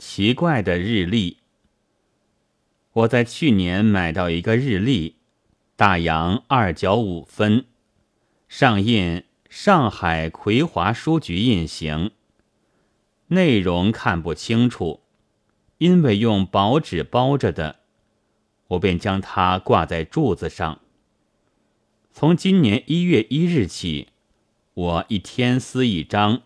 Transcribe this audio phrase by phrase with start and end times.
[0.00, 1.36] 奇怪的日历。
[2.94, 5.16] 我在去年买到一个日历，
[5.76, 7.66] 大洋二角五分，
[8.48, 12.12] 上印上海葵华书局印行，
[13.26, 15.02] 内容看不清楚，
[15.76, 17.80] 因为用薄纸包着的，
[18.68, 20.80] 我便将它挂在柱子上。
[22.10, 24.08] 从今年一月一日起，
[24.72, 26.40] 我一天撕一张，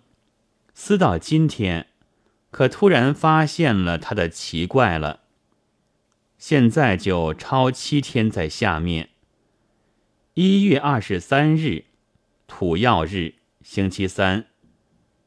[0.74, 1.86] 撕到今天。
[2.54, 5.22] 可突然发现了他的奇怪了。
[6.38, 9.10] 现在就抄七天在下面。
[10.34, 11.86] 一月二十三日，
[12.46, 14.46] 土曜日，星期三，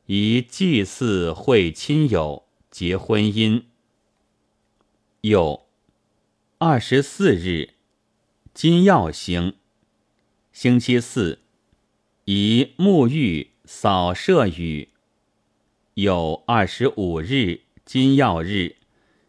[0.06, 3.64] 宜祭祀会亲友结婚姻。
[5.20, 5.66] 又
[6.60, 7.74] 二十四日，
[8.54, 9.56] 金曜星，
[10.54, 11.40] 星期四，
[12.24, 14.92] 宜沐浴扫射雨。
[15.98, 18.76] 有二十五日金曜日，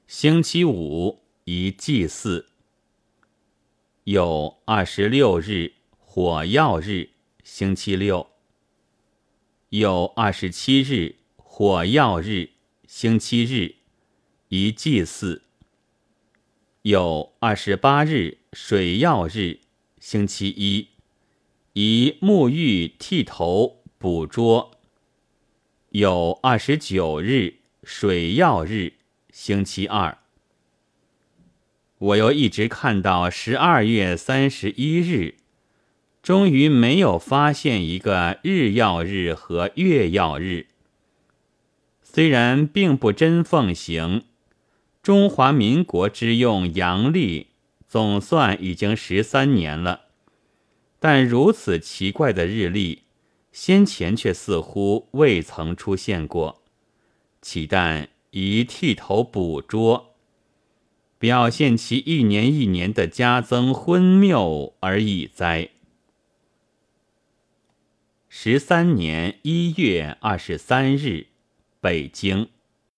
[0.07, 2.51] 星期五宜祭祀。
[4.05, 7.09] 有二十六日火曜日，
[7.43, 8.27] 星期六。
[9.71, 12.51] 有二十七日火曜日，
[12.87, 13.77] 星期日，
[14.49, 15.45] 宜祭祀。
[16.83, 19.61] 有二十八日水曜日，
[19.99, 20.89] 星期一，
[21.73, 24.78] 宜沐浴剃头捕捉。
[25.91, 28.93] 有二十九日水曜日，
[29.31, 30.19] 星期二。
[31.97, 35.37] 我又一直看到十二月三十一日，
[36.23, 40.67] 终于没有发现一个日曜日和月曜日。
[42.03, 44.25] 虽然并不真奉行
[45.03, 47.47] 中华民国之用阳历，
[47.89, 50.03] 总算已经十三年了，
[51.01, 53.05] 但如此奇怪的日历。
[53.61, 56.63] 先前却似乎未曾出现过，
[57.43, 60.15] 岂但以剃头捕捉，
[61.19, 65.71] 表现其一年一年的加增昏谬而已哉。
[68.29, 71.27] 十三年一月二十三日，
[71.81, 72.49] 北京。